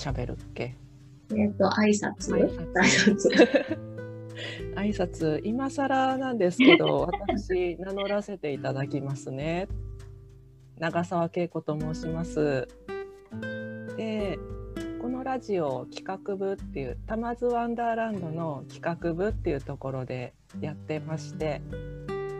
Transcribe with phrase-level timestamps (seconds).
[0.00, 0.74] 喋るっけ？
[1.32, 2.34] えっ、と挨拶？
[2.34, 2.82] 挨挨
[3.14, 3.78] 拶。
[4.74, 9.68] 挨拶今更なんですけど私名乗らせていただきますね。
[10.78, 12.66] 長澤恵子と申します。
[13.96, 14.38] で
[15.02, 21.60] このラジオ企画部っていうタマズワンダーランドの企画部っていうところでやってまして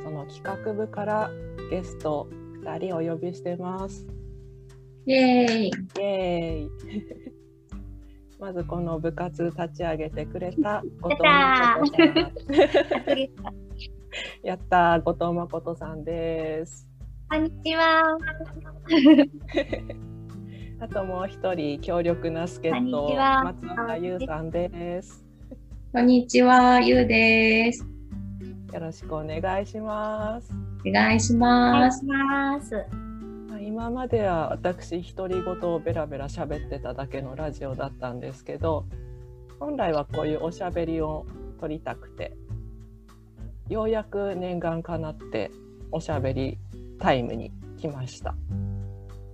[0.02, 1.30] その企画部から
[1.70, 2.28] ゲスト
[2.64, 4.06] 2人お呼びしてます。
[5.06, 5.66] イエーイ。
[5.68, 7.29] イエーイ
[8.40, 11.84] まずこの部活立ち上げてくれた後藤誠さん
[14.42, 15.02] やったー。
[15.02, 16.88] 後藤誠さんです
[17.28, 18.16] こんにちは。
[20.80, 25.22] あともう一人強力な助っ人松岡優さんです
[25.92, 27.84] こんにちは、ゆうです。
[28.72, 30.50] よろしくお願いします
[30.86, 33.09] お願いしおます。
[33.70, 38.84] 今までは私独り言をベラベラ喋ってただけのラジオだったんですけど
[39.60, 41.24] 本来はこういうおしゃべりを
[41.60, 42.36] 取りたくて
[43.68, 45.52] ようやく念願かなって
[45.92, 46.58] おしゃべり
[46.98, 48.34] タイムに来ました。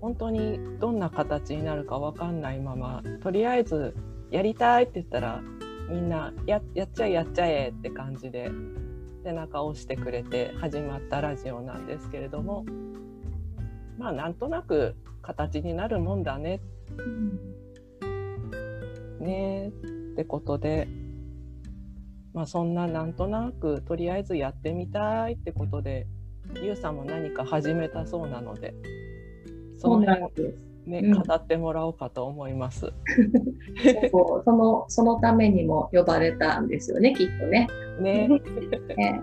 [0.02, 3.96] 本当にどんな形になるかわかんないままとりあえず
[4.30, 5.40] やりたいって言ったら
[5.88, 8.50] みんなややっちゃえやっちゃえって感じで
[9.24, 12.66] 背中を押してくれて始まったラジオなんですけれども
[13.98, 16.60] まあなんとなく形になるもんだね。
[19.20, 19.68] ね。
[19.68, 20.88] ってことで
[22.32, 26.06] まあそんななんとなくとりあえずやってみたいってことで
[26.62, 28.74] ゆうさんも何か始めたそうなので
[29.78, 30.66] その辺。
[30.86, 32.92] ね、うん語ってもらおうかと思います。
[34.10, 34.42] そう。
[34.44, 37.66] そのそのためにも呼ばれたんですよね、きっとね。
[38.00, 38.28] ね、
[38.96, 39.20] ね。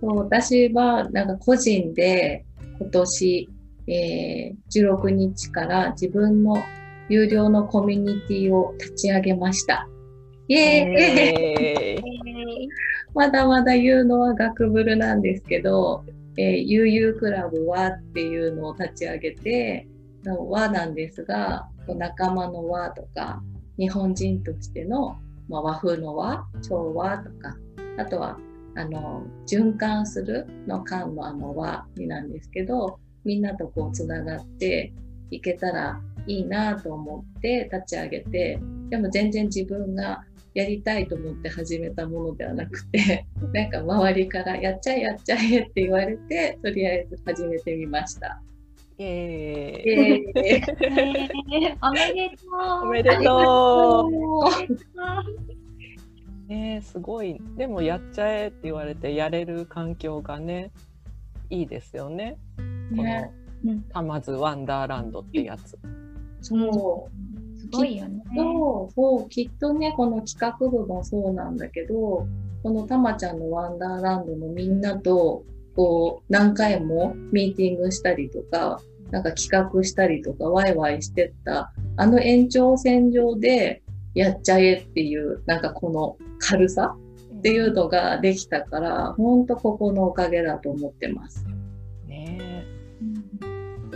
[0.00, 2.44] そう私はなんか個人で
[2.80, 3.48] 今年、
[3.86, 6.56] えー16日から自分の
[7.08, 9.88] 有料のコミュニティを立ち上げました。
[10.48, 12.02] イエーイえー
[13.14, 16.04] まだまだ言うのは学ブルなんですけど、
[16.36, 19.88] えー、悠々クラブはっていうのを立ち上げて、
[20.26, 23.42] 和なんですが、仲間の和とか、
[23.78, 25.16] 日本人としての、
[25.48, 27.56] まあ、和風の和、調和とか、
[27.96, 28.38] あとは、
[28.74, 34.92] あの、循環するの間のあの和になんですけど、みんなとこうつながって
[35.30, 48.40] いけたらいいなと思って立ち上げて、でも全然自分がやりたいと思って始めたものではなくて、 なんか周りからやっちゃえやっちゃえって言われて、とりあえず始めてみました。
[48.98, 50.62] イエーイ
[51.64, 52.46] えおめでと
[52.82, 52.86] う。
[52.86, 54.08] おめでと
[56.48, 56.48] う。
[56.48, 57.40] ね、すごい。
[57.56, 60.70] でもやっちゃえって言われてやれる環境がね、
[61.50, 62.38] いいですよね。
[62.90, 63.32] こね
[63.64, 65.78] のうんタマズワンダーランドってやつ。
[66.40, 67.60] そう。
[67.60, 68.22] すごいよね。
[68.36, 72.26] そう、そう、きっとね、この企画部もそうなんだけど、
[72.62, 78.80] このたまちゃんのワンダーランドのみんなと、こう、何回もミーティングしたりとか、
[79.10, 83.82] なんか企画したりとか、ワイワイしてった、あの延長線上で、
[84.14, 86.96] やっちゃえっていう、なんかこの軽さ
[87.36, 91.44] っていうのができたから、ほんとここのおかげだと思ってます。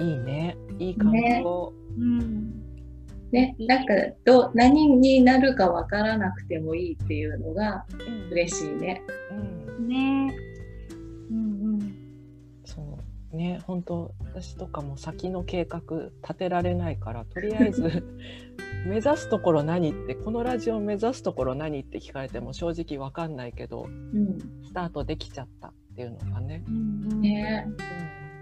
[0.00, 0.56] いいね。
[0.78, 1.72] いい環境。
[1.98, 2.60] うん
[3.32, 3.94] ね、なんか
[4.24, 9.02] どう、何になるかわからなくてもいいっていうのがうん嬉しいね。
[9.30, 10.34] うんね
[11.30, 11.96] うんうん
[12.64, 12.98] そ
[13.32, 15.80] うね本当私とかも先の計画
[16.22, 18.04] 立てられないからとりあえず
[18.86, 24.38] 目指すところ何ってこのラジオ目指すところ何って聞かれても正直わかんないけどうん。
[24.64, 26.64] スタートできちゃったっていうのがね。
[26.68, 27.66] うんうんね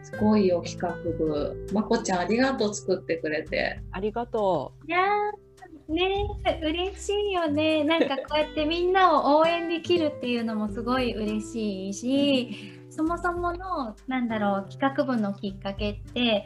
[0.02, 1.66] すごいよ、企画部。
[1.72, 3.80] まこちゃん、ありがとう、作ってくれて。
[3.92, 5.48] ありがといやー
[5.88, 6.28] ね
[6.62, 16.44] 嬉しいよねなんかこうやってみんなを応援できるっていうのもすごい嬉しいしそもそものなんだろう企画部のきっかけって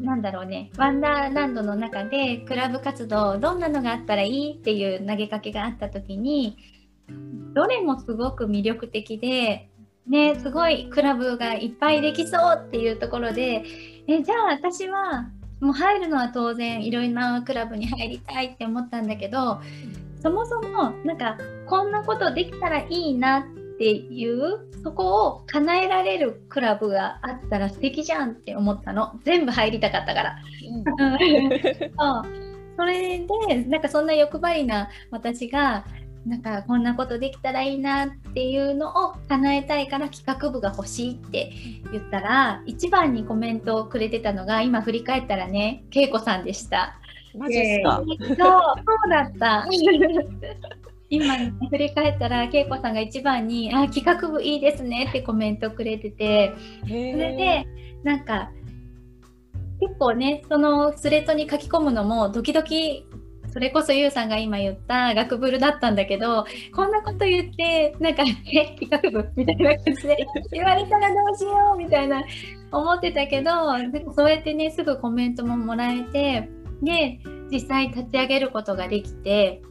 [0.00, 6.56] なんだろうねワンダーランドの中でクラブ活動どんなのがあったらいいっていう投げかけがあった時に
[7.54, 9.70] どれもすごく魅力的で
[10.06, 13.64] ねすごいクラブがいっぱいできそうっていうところで
[14.06, 15.30] えじゃあ私は
[15.60, 19.60] もう入るのは当然いろいろなクラブに入りたいって思ったんだけど
[20.22, 29.18] そもそもなんかこんなことできたらいいなっていうそこを叶えられるクラブがあったら素敵じゃんって思ったの。
[29.24, 30.36] 全部入りたかったから。
[30.70, 30.84] うん。
[32.76, 35.84] それでなんかそんな欲張りな私が
[36.26, 41.52] なんかこんなことできたらいいなっていうのを叶えたいから企画部が欲しいって
[41.92, 46.98] 言ったら一番にコメントをくれてたのが今振り返ったらね恵子さんでした。
[47.36, 47.96] マジっすか？
[47.96, 48.44] そう、そ
[49.06, 49.66] うだった。
[51.10, 57.66] 今、ね、振り返ったら、恵子さんが一番に、あ、企画部いいですねってコメントくれてて、そそれで、
[58.04, 58.50] なんか、
[59.80, 63.06] 結構ね、そのスレッドに書き込むのも、ドキドキ、
[63.54, 72.24] それこそゆうさんが今言った学ブルだったんだけど、こんなこと言って、なんか、え、企画部みたいな感じで言われたらどうしようみたいな
[72.72, 73.50] 思ってたけど、
[74.12, 76.50] そうやってね、すぐコメントももらえて、
[76.82, 77.20] で、
[77.50, 79.62] 実際立ち上げることができて、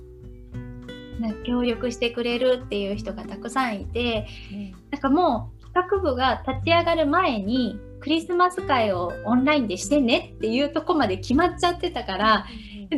[1.46, 4.28] 協力してくれるっていう人がたくさんいて、
[4.92, 12.46] なんかもう企画部が立ち上がる前にクリスマス会をオンラインでしてねっていうとこまで決まっちゃってたから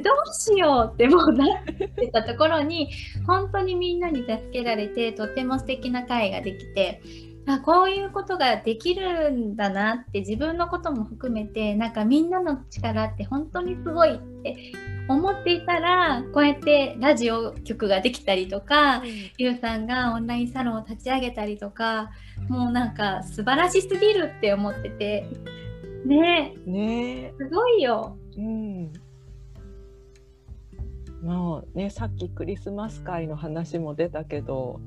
[0.01, 2.89] どうしようってもうなってたところに
[3.25, 7.01] 本当にみんなに助けられてとても素敵な会ができて
[7.47, 14.73] あこういうことができるんだなって自分のことも含めてなんかみんなの力って本当にすごいって
[15.07, 19.03] 思っていたらこうやってラジオ局ができたりとか
[19.37, 22.09] ゆうさんがオンラインサロンを立ち上げたりとか
[22.49, 25.29] もうなんか素晴らしすぎるって思ってて。
[26.05, 26.53] ね。
[26.65, 27.33] ね。
[27.37, 28.17] すごいよ。
[28.37, 28.93] うん。
[31.25, 34.79] もうねさっきクリスマス会の話も出たけど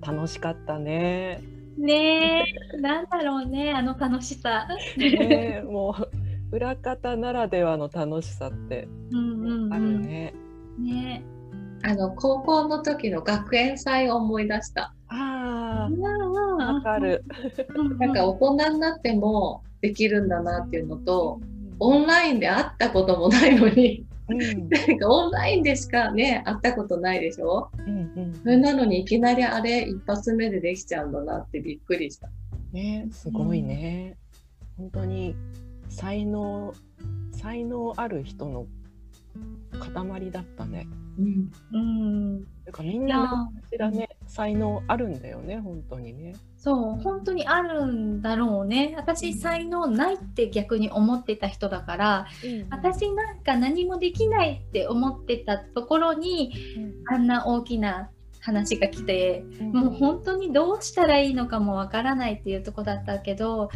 [0.00, 1.42] 楽しかったね。
[1.76, 2.44] ね
[2.74, 4.68] えなんだろうねあの楽しさ。
[4.96, 5.96] ねも
[6.52, 10.34] う裏方ならではの楽しさってうんうんうあるん、ね。
[10.78, 11.24] ね
[11.82, 14.94] あの高校の時の学園祭を思い出した。
[15.08, 17.24] あうんうんあわかる。
[17.74, 21.40] うんなんか大人になってもできるんだなっていうのと、
[21.80, 27.70] オンラインで会ったこともないのに、うんなんかオンラインでしかね、会ったことないでしょ？
[27.78, 32.28] うんうんそれなのにいきなりあれ一発目でできちゃうんだなってびっくりした。
[32.72, 34.16] ねすごいね。
[34.76, 35.34] 本当に
[35.88, 36.72] 才能
[37.32, 38.66] 才能ある人の
[39.78, 40.86] 塊だったね。
[41.18, 46.34] うん、うんだからみんな何かしらね才能あるんだよね本当にね。
[46.56, 48.94] そう本当にあるんだろうね。
[48.96, 52.26] 私才能ないって逆に思ってた人だから
[52.70, 56.52] 私なんか何もできないって思ってたところに
[57.06, 58.10] あんな大きな
[58.40, 63.70] 話が来てもう本当にどうしたらいいのかもわからないっていうとこだったけど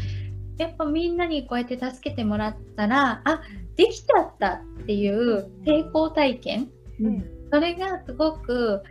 [0.59, 3.43] やっぱみんなにこうやって助けてもらったらあ
[3.77, 8.83] できちゃったっていう成功体験うんそれがすごく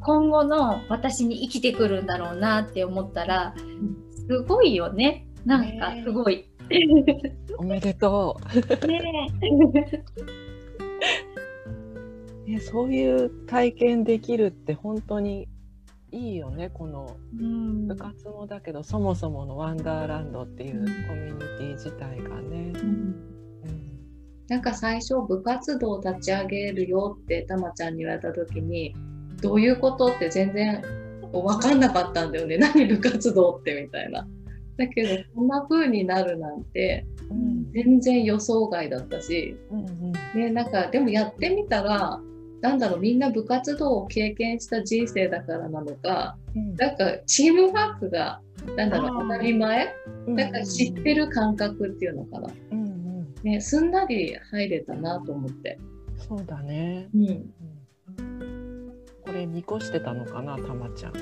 [0.00, 3.54] 今後の私に生きてくるんだろうなって思ったら
[4.26, 6.48] すごいよねなんかすごい。
[7.58, 8.40] おめでと
[8.86, 9.28] ね
[12.46, 12.60] う、ね。
[12.60, 15.46] そういう体験できるって本当に
[16.10, 22.72] いいよねこのうん部活もだけどそもそものワンダーランドっていうコミュニティ自体がね。
[22.74, 23.37] うん
[24.48, 28.94] なんか最初部活動を立ち上げるよってたまちゃんに言われた時に
[29.42, 30.82] どういうことって全然
[31.32, 32.56] 分かんなかったんだよね。
[32.58, 34.26] 何部活動ってみたいな。
[34.78, 42.20] だけどこんな風になるなんてうん全然予想外だったし、うんうんね、なんかでもやってみたら
[42.60, 46.74] なんだろうみんな部活動を経験した人生だからなのかうん。
[46.76, 48.40] なんかチームワークが
[48.76, 49.88] なんだろう当たり前？
[50.26, 52.87] うんなんか知ってる感覚っていうのかな、うんうん
[53.42, 55.78] ね、すんなり入れたなと思って。
[56.16, 57.08] そうだね。
[57.14, 58.68] うんうん
[59.28, 61.12] これ見越してたのかなたまちゃん。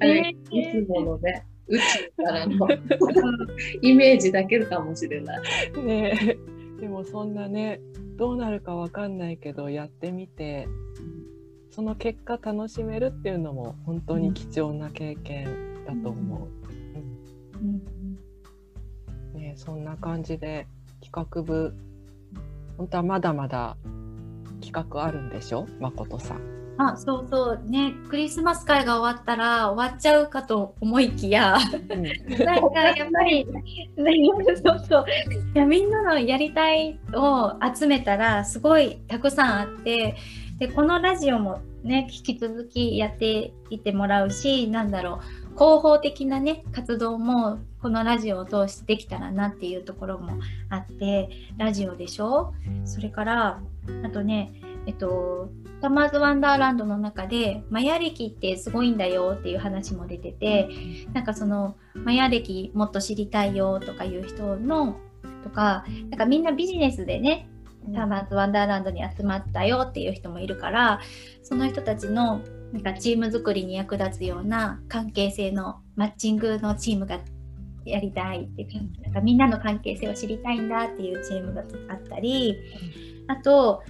[0.00, 2.68] あれねいつものね、宇宙からの
[3.80, 5.42] イメージだけかもしれない。
[5.84, 7.80] ねえでもそんなね
[8.16, 10.66] どうなるかわかんないけどやってみて
[11.70, 15.46] その結果楽しめるっていうのも本当に貴重な経験
[15.86, 16.48] だと思う。
[17.64, 17.95] ねえ
[19.56, 20.68] そんな感じで
[21.02, 21.74] 企画部
[22.76, 23.76] 本当はまだまだ
[24.60, 25.66] 企画あるんでしょ？
[25.80, 26.56] 誠さん。
[26.78, 27.62] あそうそう。
[27.64, 31.56] ねクリスマス会が終わったら終わっちゃうかと思いきや。
[31.72, 32.02] うん。
[32.44, 33.46] なんかやっぱり
[34.62, 35.04] そうそう。
[35.54, 40.16] いやみんなのやりたいを集めたらすごいたくさんあって
[40.58, 52.52] でこのラジオもね引き続きやっていってもらうしなんだろう広報的なね活動もこのラジオを通してできたらなっていうところもあってラジオでしょ？
[52.84, 53.60] それから
[54.04, 54.52] あとね
[54.86, 60.68] えっとタマーズワンダーランドの中でマヤ歴ってすごいんだよっていう話も出てて
[61.12, 64.96] なんかそのマヤ歴もっと知りたいよとかいう人の
[65.42, 67.48] とかなんかみんなビジネスでね
[67.94, 71.00] タマーズワンダーランドに集まったよっていう人もいるから
[71.42, 72.40] その人たちの
[72.72, 77.20] なんかチーム作りに役立つような関係性のマッチングのチームが
[77.84, 82.56] やりたいっていうかなんかみんなの関係性を知りたいんだっていうチームがあったり。
[83.28, 83.82] あと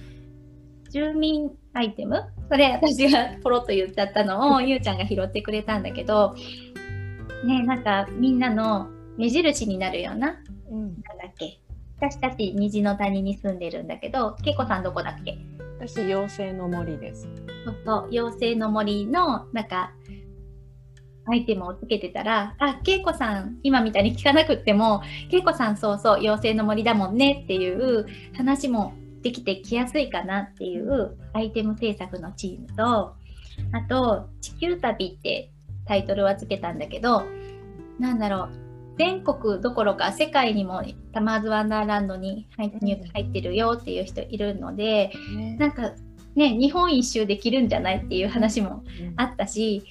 [0.89, 2.23] 住民アイテム。
[2.49, 6.33] それ私がポロッと言っちゃったのを ゆうちゃんが拾ってくれたんだけど
[7.45, 10.37] ねなんかみんなの目印になるような
[10.71, 11.59] うん、なんだっけ。
[11.99, 15.37] 私たち虹の谷に住んでるんだけどけいこさんどこだっけ？
[15.79, 17.27] 私妖精の森です。
[17.85, 19.93] そう妖精の森のなんか
[21.29, 28.05] アイテムをつけてたら「あけいこさん今みたいに聞かなくってもけいこさんそうそう妖精の森だもんね」っていう
[28.35, 33.13] 話もできてきやすいかなっていうアイテム制作のチームと
[33.73, 35.51] あと「地球旅」って
[35.85, 37.23] タイトルはつけたんだけど
[37.99, 38.66] なんだろう
[38.97, 45.55] 全国どころか世界にもタマーズワンダーランドに入ってるよっていう人いるのでね。
[45.59, 45.91] なんか
[46.35, 48.83] ね日本一周できるんじゃないっていう話も
[49.15, 49.83] あったし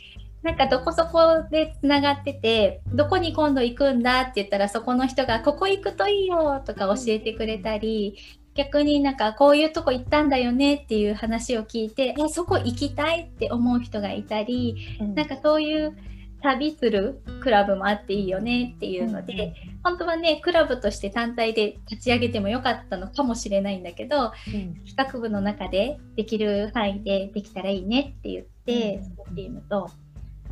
[0.42, 8.16] なんかどこそこでつながっててどこに今度行くんだって言ったらそこの人が「ここ行くといいよ」とか教えてくれたり
[8.54, 15.14] 逆になんかこういうとこ行ったんだよねっていう話を聞いてえそこ行きたいって思う人がいたりうん。
[15.14, 15.96] なんかそういう
[16.42, 24.74] 旅するクラブもあっていいよねっていうので、本当はねクラブとして単体で立ち上げてもよかったのかもしれないんだけどうん。
[24.84, 29.04] 企画部の中でできる範囲でできたらいいねって言って、うん。
[29.04, 29.90] そのチームと。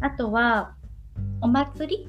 [0.00, 0.74] あとは
[1.40, 2.08] お祭り、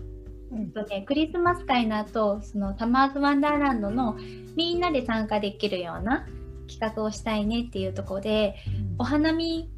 [0.51, 0.72] うん。
[0.72, 4.17] とね、クリスマス会の後そのタマーズワンダーランドの
[4.55, 6.25] みんなで参加できるような
[6.67, 8.55] 企画をしたいねっていうところで
[8.98, 9.70] お花見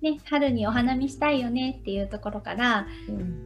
[0.00, 3.42] ね春にお花見したいよねっていうところからうん。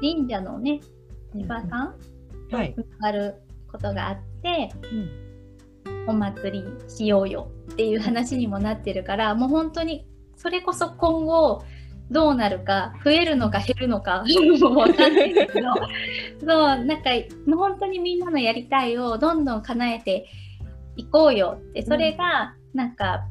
[0.00, 1.00] 神社のねうん
[1.32, 1.94] 千葉さん。
[2.50, 2.74] はい。
[2.74, 3.34] つながる
[3.70, 5.30] ことがあって、うん。
[6.06, 10.06] お祭りしようよっていう話にもなってるからもう本当に
[10.36, 11.62] それこそ今後
[12.10, 14.24] どうなるか増えるのか減るのか
[14.60, 15.74] もう分かんないけど
[16.40, 17.10] そうなんか
[17.46, 20.26] もう本当にみんなのやりたいをどんどん叶えて
[20.96, 23.24] いこうよってそれがなんか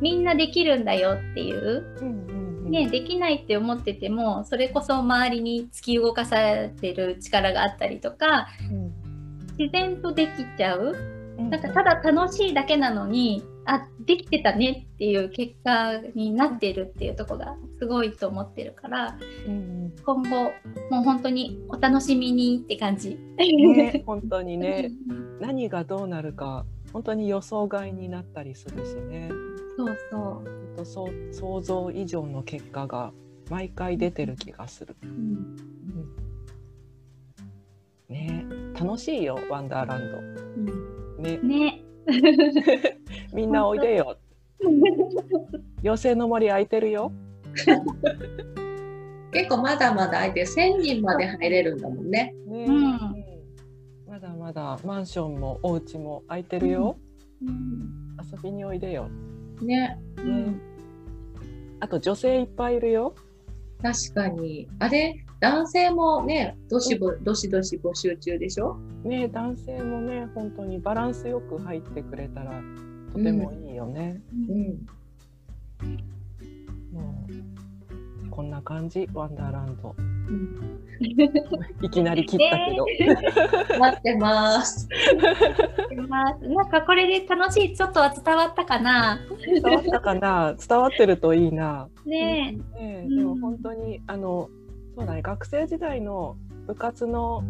[0.00, 1.84] みんなできるんだよっていう
[2.68, 8.92] ね、できないって思っててもそれこそ周りに突き動かされてる力があったりとかうん。
[9.58, 10.94] 自然とできちゃう。
[10.94, 20.28] うんなんかただ楽しいだけなのにあできてたねっていう結果になってるっていうところがすごいと思ってるからうん今後
[20.90, 23.10] もう本当にお楽しみにって感じ。
[23.10, 24.90] うんね 本当にね。
[25.40, 29.30] 何がどうなるか本当に予想外になったりするしね
[29.78, 30.20] そうそう。
[30.20, 30.44] 本
[30.76, 33.12] 当そう想像以上の結果が
[33.48, 34.96] 毎回出てる気がする。
[35.04, 35.56] うん
[38.08, 38.44] ね
[38.74, 40.00] 楽しいよワンダーラン
[41.16, 41.22] ド。
[41.22, 41.84] ねね。
[43.32, 44.16] みんなおいでよ。
[45.84, 47.12] 妖精の森空いてるよ。
[49.30, 52.34] 結構まだまだ空いて1000人まで入れるんだもんね。
[52.48, 53.24] ね、うんうん
[54.08, 56.98] まだまだマンションもお家も空いてるよ。
[57.42, 59.08] うん遊びにおいでよ。
[59.64, 59.98] ね。
[60.18, 60.60] うん
[61.80, 63.14] あと女性いっぱいいるよ。
[63.80, 64.68] 確かに。
[64.80, 68.76] あれ、男性もね、どしぼどしどし募集中でしょ？
[69.04, 72.60] ね男性もね本当にバランスよく入ってくれたら
[73.12, 74.20] とてもいいよね。
[74.32, 74.86] うん。
[76.92, 77.26] も
[78.26, 79.94] うこんな感じワンダーランド。
[80.28, 80.78] うん。
[81.80, 82.86] いきなり切ったけど。
[83.78, 84.88] 待ってます。
[86.08, 86.48] ます。
[86.48, 89.20] なんかこれで楽しいちょっとは伝わったかな？
[89.46, 90.54] 伝わったかな？
[90.68, 91.88] 伝わってるといいな。
[92.04, 92.52] ね。
[92.52, 93.06] ねえ。
[93.06, 93.16] うん。
[93.16, 94.48] でも本当にあの
[94.96, 95.22] そうだね。
[95.22, 97.44] 学生時代の部活の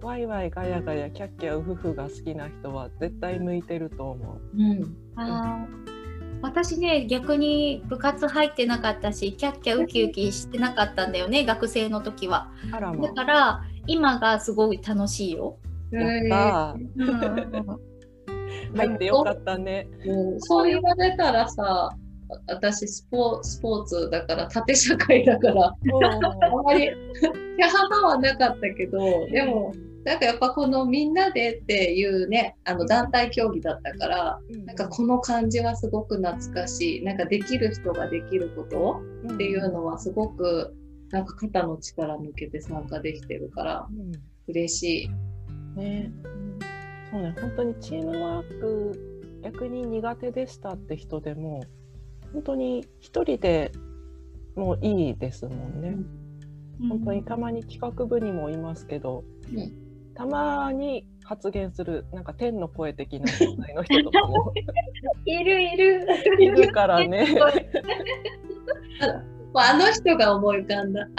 [0.00, 4.40] ワイワイガヤガヤキャッキャウフフが好きな人は絶対向いてると思う。
[4.56, 4.96] うん。
[5.16, 5.91] あー
[6.42, 12.50] 私ね逆に部活入ってなかったしキャッキャウキウキしてなかったんだよね学生の時は。
[12.72, 15.58] あらまだから今がすごい楽しいよ、
[15.90, 16.88] やったー。
[16.96, 17.92] うんうん
[18.76, 19.88] 入ってよかったね。
[20.04, 21.90] もうそう言われたらさ、
[22.46, 25.66] 私スポスポーツだから縦社会だから。
[25.66, 25.76] あ
[26.64, 26.90] まり
[27.58, 29.72] キャハハはなかったけどでも
[30.04, 37.04] なんかやっぱこのみんなでっていうねあの団体競技だったからなんかこの感じはすごく懐かしい。
[37.04, 40.74] なんかできる人ができることっっていうのはすごく
[41.10, 44.12] なんか肩の力抜けて参加できてるからうん。
[44.48, 45.10] 嬉しい。
[45.78, 46.12] ね、
[47.10, 51.62] そうね、本当にチームワーク逆に苦手でしたって人でも
[52.34, 53.72] 本当に一人で
[54.54, 55.96] もういいですもんね。
[56.88, 59.81] 本当にたまに企画部にもいますけど、うん
[60.14, 64.52] たまに発言するなんか天の声的な存在の人とかも
[65.24, 66.06] いるいる
[66.38, 67.26] いるからね。
[69.54, 71.06] あの人が思い浮かんだ。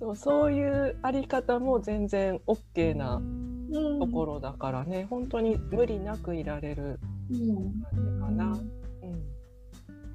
[0.00, 7.00] そうそういうあり方も全然 OK なうんところだからね、本当に無理なくいられる
[7.30, 8.44] うん感じかな。
[8.52, 8.81] うん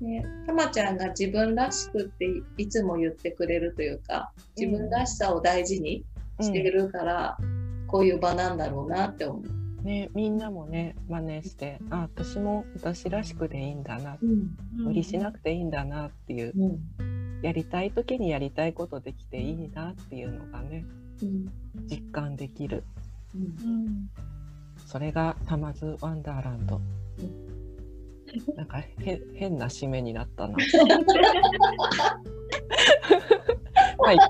[0.02, 2.26] ね、たまちゃんが自分らしくって
[2.58, 6.06] いつも言ってくれるというか自分らしさを大事に
[6.40, 7.38] しているから、
[7.88, 9.84] こういう場なんだろうなって思う。
[9.84, 14.56] ね、みんなもね真似してあ私も私らしくでいいんだなうん。
[14.76, 16.54] 無理しなくていいんだなっていう
[17.00, 17.40] うん。
[17.42, 20.86] やりたい時にやりたいことできていいなっていうのがね
[21.22, 21.48] うん。
[21.90, 22.84] 実感できる。
[23.36, 23.42] うん。
[23.42, 24.10] うん
[24.86, 26.80] それがタマズワンダーランド
[28.56, 30.56] なんかへ変な締めになったな。
[33.98, 34.18] まあい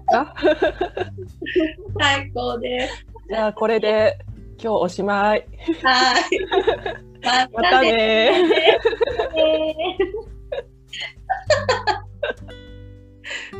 [1.99, 3.05] 最高です。
[3.29, 4.17] じゃあこれで
[4.61, 5.45] 今日おしまい。
[5.83, 6.23] はい。
[7.23, 8.31] ままたね。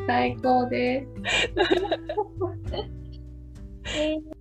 [0.07, 1.07] 最高です。
[3.95, 4.36] えー